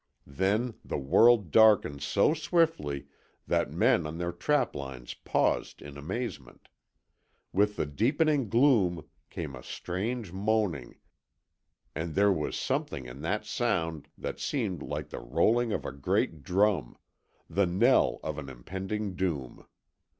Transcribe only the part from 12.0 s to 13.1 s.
there was something